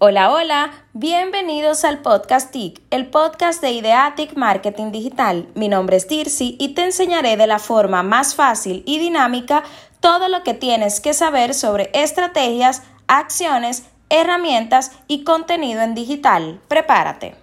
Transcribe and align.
Hola, 0.00 0.30
hola, 0.30 0.70
bienvenidos 0.92 1.84
al 1.84 2.02
podcast 2.02 2.52
TIC, 2.52 2.80
el 2.90 3.08
podcast 3.08 3.60
de 3.60 3.72
Ideatic 3.72 4.36
Marketing 4.36 4.92
Digital. 4.92 5.48
Mi 5.56 5.66
nombre 5.66 5.96
es 5.96 6.06
Dircy 6.06 6.54
y 6.60 6.68
te 6.74 6.84
enseñaré 6.84 7.36
de 7.36 7.48
la 7.48 7.58
forma 7.58 8.04
más 8.04 8.36
fácil 8.36 8.84
y 8.86 9.00
dinámica 9.00 9.64
todo 9.98 10.28
lo 10.28 10.44
que 10.44 10.54
tienes 10.54 11.00
que 11.00 11.14
saber 11.14 11.52
sobre 11.52 11.90
estrategias, 11.94 12.84
acciones, 13.08 13.90
herramientas 14.08 14.92
y 15.08 15.24
contenido 15.24 15.80
en 15.80 15.96
digital. 15.96 16.60
Prepárate. 16.68 17.34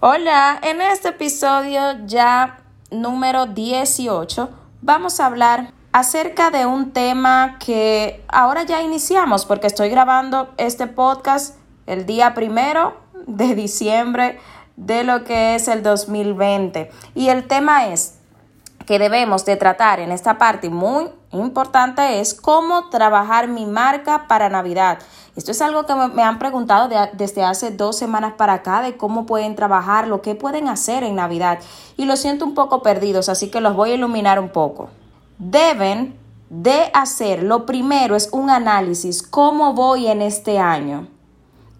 Hola, 0.00 0.58
en 0.62 0.80
este 0.80 1.08
episodio 1.08 1.98
ya 2.06 2.60
número 2.90 3.44
18 3.44 4.48
vamos 4.80 5.20
a 5.20 5.26
hablar 5.26 5.74
acerca 5.92 6.50
de 6.50 6.66
un 6.66 6.92
tema 6.92 7.58
que 7.58 8.24
ahora 8.28 8.62
ya 8.64 8.82
iniciamos 8.82 9.46
porque 9.46 9.66
estoy 9.66 9.88
grabando 9.88 10.50
este 10.56 10.86
podcast 10.86 11.56
el 11.86 12.06
día 12.06 12.34
primero 12.34 12.96
de 13.26 13.54
diciembre 13.54 14.38
de 14.76 15.04
lo 15.04 15.24
que 15.24 15.54
es 15.54 15.68
el 15.68 15.82
2020. 15.82 16.90
Y 17.14 17.28
el 17.28 17.46
tema 17.46 17.88
es 17.88 18.18
que 18.86 18.98
debemos 18.98 19.44
de 19.44 19.56
tratar 19.56 20.00
en 20.00 20.12
esta 20.12 20.38
parte 20.38 20.70
muy 20.70 21.08
importante 21.32 22.20
es 22.20 22.32
cómo 22.32 22.88
trabajar 22.88 23.48
mi 23.48 23.66
marca 23.66 24.26
para 24.28 24.48
Navidad. 24.48 24.98
Esto 25.36 25.50
es 25.50 25.60
algo 25.60 25.84
que 25.84 25.94
me 25.94 26.22
han 26.22 26.38
preguntado 26.38 26.88
desde 27.12 27.44
hace 27.44 27.70
dos 27.70 27.98
semanas 27.98 28.34
para 28.36 28.54
acá 28.54 28.80
de 28.80 28.96
cómo 28.96 29.26
pueden 29.26 29.56
trabajar, 29.56 30.08
lo 30.08 30.22
que 30.22 30.34
pueden 30.34 30.68
hacer 30.68 31.04
en 31.04 31.16
Navidad. 31.16 31.58
Y 31.96 32.06
lo 32.06 32.16
siento 32.16 32.44
un 32.44 32.54
poco 32.54 32.82
perdidos, 32.82 33.28
así 33.28 33.50
que 33.50 33.60
los 33.60 33.76
voy 33.76 33.90
a 33.90 33.94
iluminar 33.94 34.40
un 34.40 34.48
poco. 34.48 34.88
Deben 35.38 36.18
de 36.50 36.90
hacer, 36.94 37.42
lo 37.42 37.66
primero 37.66 38.16
es 38.16 38.30
un 38.32 38.50
análisis, 38.50 39.22
cómo 39.22 39.74
voy 39.74 40.06
en 40.06 40.22
este 40.22 40.58
año. 40.58 41.08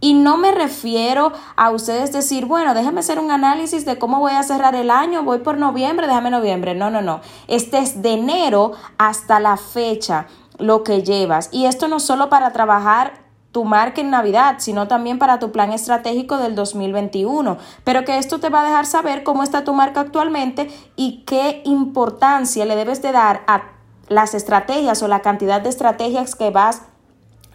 Y 0.01 0.15
no 0.15 0.37
me 0.37 0.53
refiero 0.53 1.33
a 1.57 1.71
ustedes 1.71 2.13
decir, 2.13 2.47
bueno, 2.47 2.73
déjame 2.73 3.01
hacer 3.01 3.19
un 3.19 3.33
análisis 3.33 3.85
de 3.85 3.99
cómo 3.99 4.21
voy 4.21 4.33
a 4.33 4.45
cerrar 4.45 4.77
el 4.77 4.91
año, 4.91 5.25
voy 5.25 5.39
por 5.39 5.59
noviembre, 5.59 6.07
déjame 6.07 6.31
noviembre. 6.31 6.75
No, 6.77 6.89
no, 6.89 7.03
no. 7.03 7.21
Este 7.49 7.79
es 7.79 8.01
de 8.01 8.13
enero 8.13 8.73
hasta 8.97 9.41
la 9.41 9.57
fecha 9.57 10.29
lo 10.59 10.85
que 10.85 11.03
llevas. 11.03 11.49
Y 11.51 11.67
esto 11.67 11.89
no 11.89 11.99
solo 11.99 12.29
para 12.29 12.53
trabajar 12.53 13.28
tu 13.53 13.65
marca 13.65 14.01
en 14.01 14.11
Navidad, 14.11 14.57
sino 14.59 14.89
también 14.89 15.19
para 15.19 15.39
tu 15.39 15.53
plan 15.53 15.73
estratégico 15.73 16.37
del 16.37 16.55
2021. 16.55 17.57
Pero 17.85 18.05
que 18.05 18.19
esto 18.19 18.41
te 18.41 18.51
va 18.51 18.61
a 18.61 18.65
dejar 18.65 18.87
saber 18.87 19.23
cómo 19.23 19.43
está 19.43 19.65
tu 19.65 19.73
marca 19.73 20.01
actualmente 20.01 20.71
y 20.97 21.25
qué 21.27 21.63
importancia 21.65 22.65
le 22.65 22.77
debes 22.77 23.03
de 23.03 23.13
dar 23.13 23.43
a 23.47 23.63
las 24.09 24.35
estrategias 24.35 25.03
o 25.03 25.09
la 25.09 25.21
cantidad 25.21 25.61
de 25.61 25.69
estrategias 25.69 26.35
que 26.35 26.51
vas 26.51 26.83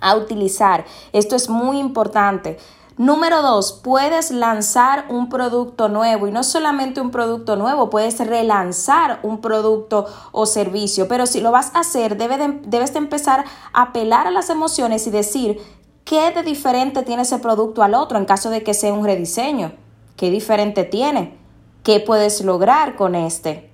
a 0.01 0.15
utilizar. 0.15 0.85
Esto 1.13 1.35
es 1.35 1.49
muy 1.49 1.79
importante. 1.79 2.57
Número 2.95 3.41
dos, 3.41 3.79
puedes 3.83 4.29
lanzar 4.29 5.05
un 5.09 5.27
producto 5.27 5.89
nuevo 5.89 6.27
y 6.27 6.31
no 6.31 6.43
solamente 6.43 7.01
un 7.01 7.09
producto 7.09 7.55
nuevo, 7.55 7.89
puedes 7.89 8.19
relanzar 8.19 9.19
un 9.23 9.41
producto 9.41 10.05
o 10.31 10.45
servicio, 10.45 11.07
pero 11.07 11.25
si 11.25 11.41
lo 11.41 11.49
vas 11.49 11.73
a 11.73 11.79
hacer, 11.79 12.17
debes 12.17 12.93
de 12.93 12.99
empezar 12.99 13.45
a 13.73 13.81
apelar 13.81 14.27
a 14.27 14.31
las 14.31 14.51
emociones 14.51 15.07
y 15.07 15.09
decir 15.09 15.59
qué 16.03 16.31
de 16.31 16.43
diferente 16.43 17.03
tiene 17.03 17.23
ese 17.23 17.39
producto 17.39 17.83
al 17.83 17.93
otro 17.93 18.17
en 18.17 18.25
caso 18.25 18.49
de 18.49 18.63
que 18.63 18.73
sea 18.73 18.93
un 18.93 19.05
rediseño, 19.05 19.73
qué 20.15 20.29
diferente 20.29 20.83
tiene, 20.83 21.37
qué 21.83 21.99
puedes 21.99 22.41
lograr 22.41 22.95
con 22.95 23.15
este 23.15 23.72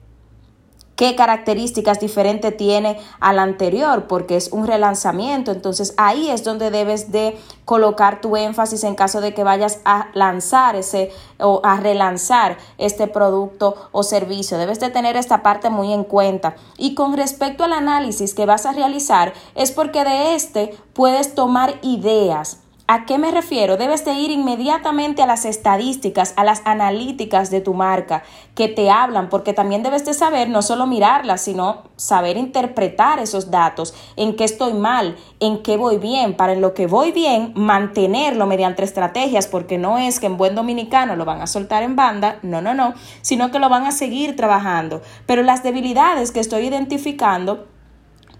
qué 0.99 1.15
características 1.15 2.01
diferentes 2.01 2.57
tiene 2.57 2.99
al 3.21 3.39
anterior, 3.39 4.07
porque 4.07 4.35
es 4.35 4.51
un 4.51 4.67
relanzamiento. 4.67 5.53
Entonces 5.53 5.93
ahí 5.95 6.29
es 6.29 6.43
donde 6.43 6.71
debes 6.71 7.09
de 7.09 7.39
colocar 7.63 8.19
tu 8.19 8.35
énfasis 8.35 8.83
en 8.83 8.95
caso 8.95 9.21
de 9.21 9.33
que 9.33 9.45
vayas 9.45 9.79
a 9.85 10.09
lanzar 10.13 10.75
ese 10.75 11.13
o 11.39 11.61
a 11.63 11.77
relanzar 11.77 12.57
este 12.77 13.07
producto 13.07 13.75
o 13.93 14.03
servicio. 14.03 14.57
Debes 14.57 14.81
de 14.81 14.89
tener 14.89 15.15
esta 15.15 15.41
parte 15.41 15.69
muy 15.69 15.93
en 15.93 16.03
cuenta. 16.03 16.57
Y 16.77 16.95
con 16.95 17.15
respecto 17.15 17.63
al 17.63 17.71
análisis 17.71 18.33
que 18.33 18.45
vas 18.45 18.65
a 18.65 18.73
realizar, 18.73 19.31
es 19.55 19.71
porque 19.71 20.03
de 20.03 20.35
este 20.35 20.77
puedes 20.91 21.33
tomar 21.33 21.79
ideas 21.81 22.57
¿A 22.91 23.05
qué 23.05 23.19
me 23.19 23.29
refiero? 23.29 23.77
Debes 23.77 24.03
de 24.03 24.13
ir 24.13 24.31
inmediatamente 24.31 25.21
a 25.21 25.27
las 25.27 25.45
estadísticas, 25.45 26.33
a 26.37 26.43
las 26.43 26.63
analíticas 26.65 27.51
de 27.51 27.61
tu 27.61 27.75
marca 27.75 28.23
que 28.55 28.67
te 28.67 28.89
hablan, 28.89 29.29
porque 29.29 29.53
también 29.53 29.83
debes 29.83 30.05
de 30.05 30.15
saber 30.15 30.49
no 30.49 30.63
solo 30.63 30.87
mirarlas, 30.87 31.41
sino 31.41 31.83
saber 31.97 32.35
interpretar 32.35 33.19
esos 33.19 33.51
datos, 33.51 33.93
en 34.15 34.35
qué 34.35 34.43
estoy 34.43 34.73
mal, 34.73 35.17
en 35.39 35.61
qué 35.61 35.77
voy 35.77 35.99
bien, 35.99 36.35
para 36.35 36.53
en 36.53 36.61
lo 36.61 36.73
que 36.73 36.87
voy 36.87 37.11
bien 37.11 37.53
mantenerlo 37.55 38.47
mediante 38.47 38.83
estrategias, 38.83 39.45
porque 39.45 39.77
no 39.77 39.99
es 39.99 40.19
que 40.19 40.25
en 40.25 40.37
buen 40.37 40.55
dominicano 40.55 41.15
lo 41.15 41.25
van 41.25 41.43
a 41.43 41.45
soltar 41.45 41.83
en 41.83 41.95
banda, 41.95 42.39
no, 42.41 42.59
no, 42.59 42.73
no, 42.73 42.95
sino 43.21 43.51
que 43.51 43.59
lo 43.59 43.69
van 43.69 43.85
a 43.85 43.91
seguir 43.91 44.35
trabajando. 44.35 45.03
Pero 45.27 45.43
las 45.43 45.61
debilidades 45.61 46.31
que 46.31 46.39
estoy 46.39 46.65
identificando, 46.65 47.67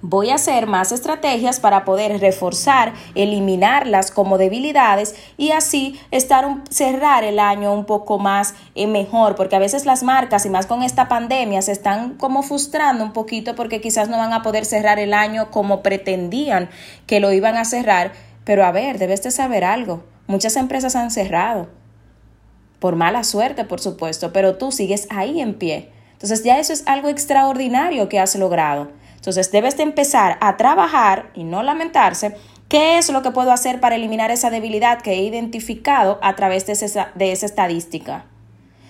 Voy 0.01 0.29
a 0.29 0.35
hacer 0.35 0.65
más 0.65 0.93
estrategias 0.93 1.59
para 1.59 1.83
poder 1.83 2.21
reforzar, 2.21 2.93
eliminarlas 3.15 4.11
como 4.11 4.37
debilidades 4.37 5.13
y 5.35 5.51
así 5.51 5.99
estar 6.09 6.45
cerrar 6.69 7.25
el 7.25 7.37
año 7.37 7.73
un 7.73 7.83
poco 7.83 8.17
más 8.17 8.55
eh, 8.75 8.87
mejor, 8.87 9.35
porque 9.35 9.57
a 9.57 9.59
veces 9.59 9.85
las 9.85 10.03
marcas 10.03 10.45
y 10.45 10.49
más 10.49 10.67
con 10.67 10.83
esta 10.83 11.09
pandemia 11.09 11.61
se 11.61 11.73
están 11.73 12.13
como 12.13 12.43
frustrando 12.43 13.03
un 13.03 13.11
poquito 13.11 13.55
porque 13.55 13.81
quizás 13.81 14.07
no 14.07 14.17
van 14.17 14.31
a 14.31 14.41
poder 14.41 14.63
cerrar 14.63 14.99
el 14.99 15.13
año 15.13 15.51
como 15.51 15.83
pretendían 15.83 16.69
que 17.05 17.19
lo 17.19 17.33
iban 17.33 17.57
a 17.57 17.65
cerrar, 17.65 18.13
pero 18.45 18.63
a 18.63 18.71
ver, 18.71 18.99
debes 18.99 19.21
de 19.23 19.31
saber 19.31 19.65
algo. 19.65 20.05
Muchas 20.27 20.55
empresas 20.55 20.95
han 20.95 21.11
cerrado. 21.11 21.67
Por 22.79 22.95
mala 22.95 23.25
suerte, 23.25 23.65
por 23.65 23.81
supuesto, 23.81 24.31
pero 24.31 24.55
tú 24.55 24.71
sigues 24.71 25.07
ahí 25.09 25.41
en 25.41 25.55
pie. 25.55 25.91
Entonces 26.13 26.45
ya 26.45 26.57
eso 26.57 26.71
es 26.71 26.83
algo 26.85 27.09
extraordinario 27.09 28.07
que 28.07 28.19
has 28.19 28.35
logrado. 28.35 28.91
Entonces 29.19 29.51
debes 29.51 29.77
de 29.77 29.83
empezar 29.83 30.37
a 30.39 30.57
trabajar 30.57 31.29
y 31.35 31.43
no 31.43 31.61
lamentarse 31.61 32.35
qué 32.69 32.97
es 32.97 33.09
lo 33.09 33.21
que 33.21 33.31
puedo 33.31 33.51
hacer 33.51 33.81
para 33.81 33.95
eliminar 33.95 34.31
esa 34.31 34.49
debilidad 34.49 35.01
que 35.01 35.11
he 35.11 35.21
identificado 35.23 36.19
a 36.21 36.35
través 36.35 36.65
de 36.65 37.03
de 37.15 37.31
esa 37.31 37.45
estadística. 37.45 38.25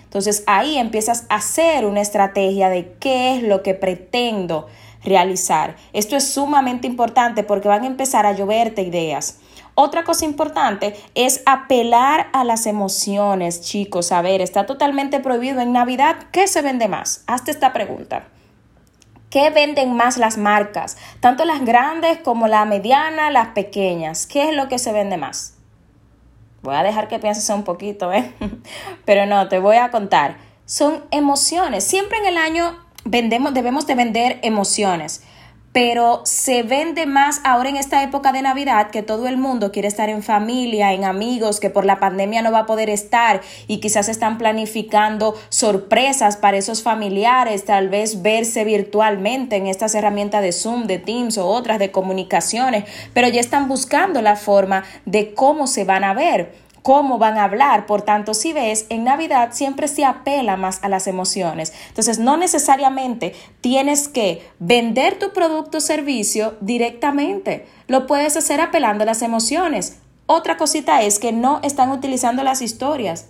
Entonces 0.04 0.44
ahí 0.46 0.76
empiezas 0.76 1.26
a 1.28 1.36
hacer 1.36 1.84
una 1.84 2.00
estrategia 2.00 2.68
de 2.68 2.94
qué 2.98 3.36
es 3.36 3.42
lo 3.42 3.62
que 3.62 3.74
pretendo 3.74 4.66
realizar. 5.04 5.76
Esto 5.92 6.16
es 6.16 6.26
sumamente 6.26 6.86
importante 6.86 7.42
porque 7.42 7.68
van 7.68 7.84
a 7.84 7.88
empezar 7.88 8.26
a 8.26 8.32
lloverte 8.32 8.82
ideas. 8.82 9.38
Otra 9.74 10.04
cosa 10.04 10.24
importante 10.24 10.94
es 11.14 11.42
apelar 11.46 12.28
a 12.32 12.44
las 12.44 12.66
emociones, 12.66 13.62
chicos. 13.62 14.12
A 14.12 14.20
ver, 14.20 14.40
está 14.40 14.66
totalmente 14.66 15.20
prohibido 15.20 15.60
en 15.60 15.72
Navidad. 15.72 16.16
¿Qué 16.32 16.46
se 16.48 16.60
vende 16.60 16.88
más? 16.88 17.24
Hazte 17.26 17.50
esta 17.50 17.72
pregunta. 17.72 18.26
¿Qué 19.30 19.50
venden 19.50 19.94
más 19.94 20.16
las 20.16 20.36
marcas? 20.36 20.96
Tanto 21.20 21.44
las 21.44 21.64
grandes 21.64 22.18
como 22.18 22.48
la 22.48 22.64
mediana, 22.64 23.30
las 23.30 23.48
pequeñas. 23.48 24.26
¿Qué 24.26 24.48
es 24.48 24.56
lo 24.56 24.68
que 24.68 24.78
se 24.78 24.92
vende 24.92 25.16
más? 25.16 25.54
Voy 26.62 26.74
a 26.74 26.82
dejar 26.82 27.06
que 27.06 27.20
pienses 27.20 27.48
un 27.50 27.62
poquito, 27.62 28.12
¿eh? 28.12 28.34
Pero 29.04 29.26
no, 29.26 29.48
te 29.48 29.60
voy 29.60 29.76
a 29.76 29.92
contar. 29.92 30.36
Son 30.66 31.04
emociones. 31.12 31.84
Siempre 31.84 32.18
en 32.18 32.26
el 32.26 32.36
año 32.38 32.76
vendemos, 33.04 33.54
debemos 33.54 33.86
de 33.86 33.94
vender 33.94 34.40
emociones 34.42 35.22
pero 35.72 36.22
se 36.24 36.62
vende 36.62 37.06
más 37.06 37.40
ahora 37.44 37.68
en 37.68 37.76
esta 37.76 38.02
época 38.02 38.32
de 38.32 38.42
Navidad 38.42 38.90
que 38.90 39.02
todo 39.02 39.28
el 39.28 39.36
mundo 39.36 39.70
quiere 39.70 39.88
estar 39.88 40.08
en 40.08 40.22
familia, 40.22 40.92
en 40.92 41.04
amigos, 41.04 41.60
que 41.60 41.70
por 41.70 41.84
la 41.84 42.00
pandemia 42.00 42.42
no 42.42 42.50
va 42.50 42.60
a 42.60 42.66
poder 42.66 42.90
estar 42.90 43.40
y 43.68 43.78
quizás 43.78 44.08
están 44.08 44.36
planificando 44.38 45.36
sorpresas 45.48 46.36
para 46.36 46.56
esos 46.56 46.82
familiares, 46.82 47.64
tal 47.64 47.88
vez 47.88 48.22
verse 48.22 48.64
virtualmente 48.64 49.56
en 49.56 49.68
estas 49.68 49.94
herramientas 49.94 50.42
de 50.42 50.52
Zoom, 50.52 50.86
de 50.86 50.98
Teams 50.98 51.38
o 51.38 51.46
otras 51.46 51.78
de 51.78 51.92
comunicaciones, 51.92 52.84
pero 53.14 53.28
ya 53.28 53.40
están 53.40 53.68
buscando 53.68 54.22
la 54.22 54.36
forma 54.36 54.84
de 55.06 55.34
cómo 55.34 55.66
se 55.66 55.84
van 55.84 56.04
a 56.04 56.14
ver 56.14 56.69
cómo 56.82 57.18
van 57.18 57.38
a 57.38 57.44
hablar. 57.44 57.86
Por 57.86 58.02
tanto, 58.02 58.34
si 58.34 58.52
ves, 58.52 58.86
en 58.88 59.04
Navidad 59.04 59.50
siempre 59.52 59.88
se 59.88 60.04
apela 60.04 60.56
más 60.56 60.82
a 60.82 60.88
las 60.88 61.06
emociones. 61.06 61.72
Entonces, 61.88 62.18
no 62.18 62.36
necesariamente 62.36 63.34
tienes 63.60 64.08
que 64.08 64.48
vender 64.58 65.18
tu 65.18 65.32
producto 65.32 65.78
o 65.78 65.80
servicio 65.80 66.56
directamente. 66.60 67.66
Lo 67.86 68.06
puedes 68.06 68.36
hacer 68.36 68.60
apelando 68.60 69.02
a 69.02 69.06
las 69.06 69.22
emociones. 69.22 69.98
Otra 70.26 70.56
cosita 70.56 71.02
es 71.02 71.18
que 71.18 71.32
no 71.32 71.60
están 71.62 71.90
utilizando 71.90 72.44
las 72.44 72.62
historias. 72.62 73.26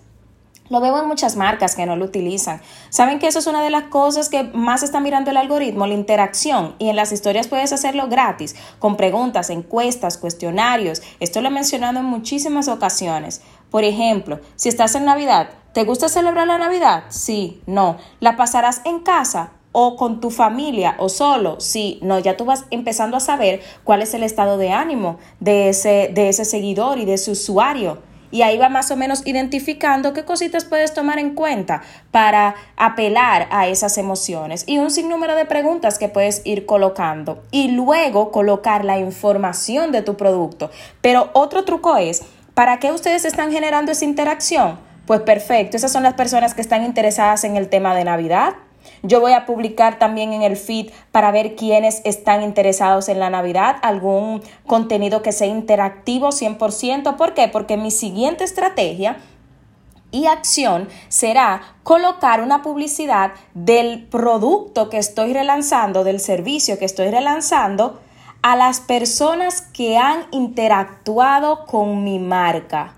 Lo 0.70 0.80
veo 0.80 1.02
en 1.02 1.08
muchas 1.08 1.34
marcas 1.34 1.74
que 1.74 1.84
no 1.84 1.96
lo 1.96 2.04
utilizan. 2.04 2.62
Saben 2.90 3.18
que 3.18 3.26
eso 3.26 3.40
es 3.40 3.48
una 3.48 3.60
de 3.60 3.70
las 3.70 3.84
cosas 3.84 4.28
que 4.28 4.44
más 4.44 4.84
está 4.84 5.00
mirando 5.00 5.32
el 5.32 5.36
algoritmo, 5.36 5.88
la 5.88 5.94
interacción. 5.94 6.76
Y 6.78 6.88
en 6.88 6.96
las 6.96 7.10
historias 7.10 7.48
puedes 7.48 7.72
hacerlo 7.72 8.06
gratis, 8.06 8.54
con 8.78 8.96
preguntas, 8.96 9.50
encuestas, 9.50 10.16
cuestionarios. 10.16 11.02
Esto 11.18 11.40
lo 11.40 11.48
he 11.48 11.50
mencionado 11.50 11.98
en 11.98 12.04
muchísimas 12.04 12.68
ocasiones. 12.68 13.42
Por 13.68 13.82
ejemplo, 13.82 14.38
si 14.54 14.68
estás 14.68 14.94
en 14.94 15.06
Navidad, 15.06 15.48
¿te 15.74 15.82
gusta 15.82 16.08
celebrar 16.08 16.46
la 16.46 16.58
Navidad? 16.58 17.02
Sí, 17.08 17.60
no. 17.66 17.96
¿La 18.20 18.36
pasarás 18.36 18.80
en 18.84 19.00
casa? 19.00 19.50
o 19.72 19.96
con 19.96 20.20
tu 20.20 20.30
familia 20.30 20.96
o 20.98 21.08
solo. 21.08 21.60
Si 21.60 22.00
no, 22.02 22.18
ya 22.18 22.36
tú 22.36 22.44
vas 22.44 22.64
empezando 22.70 23.16
a 23.16 23.20
saber 23.20 23.60
cuál 23.84 24.02
es 24.02 24.14
el 24.14 24.24
estado 24.24 24.58
de 24.58 24.72
ánimo 24.72 25.18
de 25.38 25.68
ese, 25.68 26.10
de 26.12 26.28
ese 26.28 26.44
seguidor 26.44 26.98
y 26.98 27.04
de 27.04 27.14
ese 27.14 27.30
usuario. 27.30 28.09
Y 28.30 28.42
ahí 28.42 28.58
va 28.58 28.68
más 28.68 28.90
o 28.90 28.96
menos 28.96 29.26
identificando 29.26 30.12
qué 30.12 30.24
cositas 30.24 30.64
puedes 30.64 30.94
tomar 30.94 31.18
en 31.18 31.34
cuenta 31.34 31.82
para 32.10 32.54
apelar 32.76 33.48
a 33.50 33.68
esas 33.68 33.98
emociones 33.98 34.64
y 34.66 34.78
un 34.78 34.90
sinnúmero 34.90 35.34
de 35.34 35.44
preguntas 35.44 35.98
que 35.98 36.08
puedes 36.08 36.42
ir 36.44 36.66
colocando 36.66 37.42
y 37.50 37.72
luego 37.72 38.30
colocar 38.30 38.84
la 38.84 38.98
información 38.98 39.92
de 39.92 40.02
tu 40.02 40.16
producto. 40.16 40.70
Pero 41.00 41.30
otro 41.32 41.64
truco 41.64 41.96
es, 41.96 42.22
¿para 42.54 42.78
qué 42.78 42.92
ustedes 42.92 43.24
están 43.24 43.52
generando 43.52 43.92
esa 43.92 44.04
interacción? 44.04 44.78
Pues 45.06 45.20
perfecto, 45.20 45.76
esas 45.76 45.90
son 45.90 46.02
las 46.02 46.14
personas 46.14 46.54
que 46.54 46.60
están 46.60 46.84
interesadas 46.84 47.44
en 47.44 47.56
el 47.56 47.68
tema 47.68 47.94
de 47.94 48.04
Navidad 48.04 48.54
yo 49.02 49.20
voy 49.20 49.32
a 49.32 49.46
publicar 49.46 49.98
también 49.98 50.32
en 50.32 50.42
el 50.42 50.56
feed 50.56 50.90
para 51.12 51.30
ver 51.30 51.56
quiénes 51.56 52.02
están 52.04 52.42
interesados 52.42 53.08
en 53.08 53.18
la 53.18 53.30
Navidad, 53.30 53.76
algún 53.82 54.42
contenido 54.66 55.22
que 55.22 55.32
sea 55.32 55.46
interactivo 55.46 56.28
100%. 56.28 57.16
¿Por 57.16 57.34
qué? 57.34 57.48
Porque 57.48 57.76
mi 57.76 57.90
siguiente 57.90 58.44
estrategia 58.44 59.18
y 60.12 60.26
acción 60.26 60.88
será 61.08 61.62
colocar 61.82 62.42
una 62.42 62.62
publicidad 62.62 63.32
del 63.54 64.06
producto 64.06 64.90
que 64.90 64.98
estoy 64.98 65.32
relanzando, 65.32 66.04
del 66.04 66.20
servicio 66.20 66.78
que 66.78 66.84
estoy 66.84 67.10
relanzando, 67.10 68.00
a 68.42 68.56
las 68.56 68.80
personas 68.80 69.60
que 69.60 69.98
han 69.98 70.26
interactuado 70.30 71.66
con 71.66 72.04
mi 72.04 72.18
marca. 72.18 72.94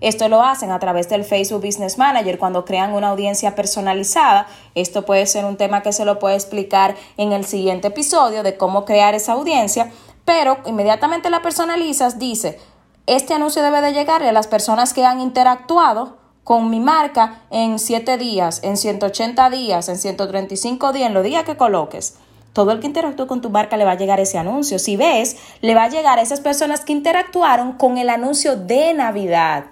Esto 0.00 0.28
lo 0.28 0.42
hacen 0.42 0.70
a 0.70 0.78
través 0.78 1.08
del 1.08 1.24
Facebook 1.24 1.64
Business 1.64 1.98
Manager 1.98 2.38
cuando 2.38 2.64
crean 2.64 2.92
una 2.92 3.08
audiencia 3.08 3.54
personalizada. 3.54 4.46
Esto 4.74 5.04
puede 5.04 5.26
ser 5.26 5.44
un 5.44 5.56
tema 5.56 5.82
que 5.82 5.92
se 5.92 6.04
lo 6.04 6.18
puede 6.18 6.36
explicar 6.36 6.94
en 7.16 7.32
el 7.32 7.44
siguiente 7.44 7.88
episodio 7.88 8.42
de 8.42 8.56
cómo 8.56 8.84
crear 8.84 9.14
esa 9.14 9.32
audiencia, 9.32 9.90
pero 10.24 10.58
inmediatamente 10.66 11.30
la 11.30 11.42
personalizas, 11.42 12.18
dice, 12.18 12.58
este 13.06 13.34
anuncio 13.34 13.62
debe 13.62 13.80
de 13.80 13.92
llegarle 13.92 14.28
a 14.28 14.32
las 14.32 14.46
personas 14.46 14.92
que 14.92 15.04
han 15.04 15.20
interactuado 15.20 16.18
con 16.44 16.70
mi 16.70 16.80
marca 16.80 17.42
en 17.50 17.78
7 17.78 18.18
días, 18.18 18.60
en 18.62 18.76
180 18.76 19.50
días, 19.50 19.88
en 19.88 19.98
135 19.98 20.92
días, 20.92 21.08
en 21.08 21.14
los 21.14 21.24
días 21.24 21.44
que 21.44 21.56
coloques. 21.56 22.16
Todo 22.52 22.72
el 22.72 22.80
que 22.80 22.86
interactúe 22.86 23.26
con 23.26 23.40
tu 23.40 23.50
marca 23.50 23.76
le 23.76 23.84
va 23.84 23.92
a 23.92 23.96
llegar 23.96 24.20
ese 24.20 24.38
anuncio. 24.38 24.78
Si 24.78 24.96
ves, 24.96 25.36
le 25.60 25.74
va 25.74 25.84
a 25.84 25.88
llegar 25.88 26.18
a 26.18 26.22
esas 26.22 26.40
personas 26.40 26.80
que 26.80 26.92
interactuaron 26.92 27.72
con 27.72 27.98
el 27.98 28.08
anuncio 28.10 28.56
de 28.56 28.94
Navidad 28.94 29.66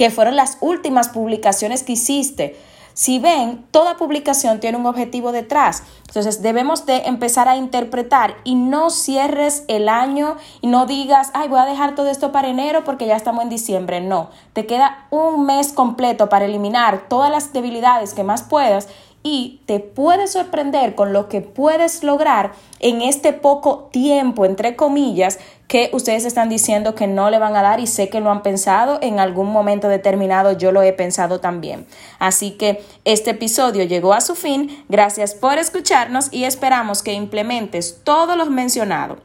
que 0.00 0.08
fueron 0.08 0.34
las 0.34 0.56
últimas 0.62 1.10
publicaciones 1.10 1.82
que 1.82 1.92
hiciste. 1.92 2.58
Si 2.94 3.18
ven, 3.18 3.66
toda 3.70 3.98
publicación 3.98 4.58
tiene 4.58 4.78
un 4.78 4.86
objetivo 4.86 5.30
detrás. 5.30 5.82
Entonces 6.06 6.40
debemos 6.40 6.86
de 6.86 7.02
empezar 7.04 7.48
a 7.48 7.58
interpretar 7.58 8.36
y 8.42 8.54
no 8.54 8.88
cierres 8.88 9.62
el 9.68 9.90
año 9.90 10.38
y 10.62 10.68
no 10.68 10.86
digas, 10.86 11.30
ay, 11.34 11.48
voy 11.48 11.58
a 11.58 11.66
dejar 11.66 11.94
todo 11.94 12.08
esto 12.08 12.32
para 12.32 12.48
enero 12.48 12.82
porque 12.82 13.06
ya 13.06 13.14
estamos 13.14 13.42
en 13.42 13.50
diciembre. 13.50 14.00
No, 14.00 14.30
te 14.54 14.64
queda 14.64 15.06
un 15.10 15.44
mes 15.44 15.74
completo 15.74 16.30
para 16.30 16.46
eliminar 16.46 17.06
todas 17.10 17.30
las 17.30 17.52
debilidades 17.52 18.14
que 18.14 18.24
más 18.24 18.42
puedas 18.42 18.88
y 19.22 19.60
te 19.66 19.80
puedes 19.80 20.32
sorprender 20.32 20.94
con 20.94 21.12
lo 21.12 21.28
que 21.28 21.40
puedes 21.42 22.02
lograr 22.02 22.52
en 22.78 23.02
este 23.02 23.32
poco 23.32 23.90
tiempo, 23.92 24.46
entre 24.46 24.76
comillas, 24.76 25.38
que 25.68 25.90
ustedes 25.92 26.24
están 26.24 26.48
diciendo 26.48 26.94
que 26.94 27.06
no 27.06 27.30
le 27.30 27.38
van 27.38 27.54
a 27.54 27.62
dar 27.62 27.80
y 27.80 27.86
sé 27.86 28.08
que 28.08 28.20
lo 28.20 28.30
han 28.30 28.42
pensado, 28.42 28.98
en 29.02 29.20
algún 29.20 29.52
momento 29.52 29.88
determinado 29.88 30.52
yo 30.52 30.72
lo 30.72 30.82
he 30.82 30.92
pensado 30.92 31.38
también. 31.38 31.86
Así 32.18 32.52
que 32.52 32.82
este 33.04 33.30
episodio 33.30 33.84
llegó 33.84 34.14
a 34.14 34.20
su 34.20 34.34
fin, 34.34 34.84
gracias 34.88 35.34
por 35.34 35.58
escucharnos 35.58 36.32
y 36.32 36.44
esperamos 36.44 37.02
que 37.02 37.12
implementes 37.12 38.00
todo 38.02 38.36
lo 38.36 38.46
mencionado. 38.46 39.18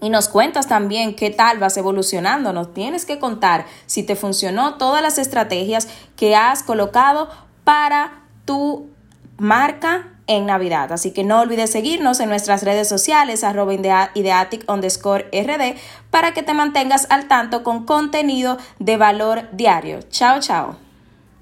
Y 0.00 0.10
nos 0.10 0.28
cuentas 0.28 0.68
también 0.68 1.14
qué 1.14 1.30
tal 1.30 1.58
vas 1.58 1.76
evolucionando. 1.76 2.52
Nos 2.52 2.74
tienes 2.74 3.06
que 3.06 3.18
contar 3.18 3.66
si 3.86 4.02
te 4.02 4.16
funcionó 4.16 4.74
todas 4.74 5.02
las 5.02 5.18
estrategias 5.18 5.88
que 6.16 6.36
has 6.36 6.62
colocado 6.62 7.28
para 7.64 8.24
tu 8.44 8.93
marca 9.38 10.08
en 10.26 10.46
Navidad. 10.46 10.92
Así 10.92 11.12
que 11.12 11.24
no 11.24 11.40
olvides 11.40 11.70
seguirnos 11.70 12.20
en 12.20 12.28
nuestras 12.28 12.62
redes 12.62 12.88
sociales, 12.88 13.44
arroba 13.44 13.74
ideatic 13.74 14.70
underscore 14.70 15.28
rd, 15.32 15.76
para 16.10 16.32
que 16.32 16.42
te 16.42 16.54
mantengas 16.54 17.06
al 17.10 17.28
tanto 17.28 17.62
con 17.62 17.84
contenido 17.84 18.58
de 18.78 18.96
valor 18.96 19.48
diario. 19.52 20.00
Chao, 20.10 20.40
chao. 20.40 20.76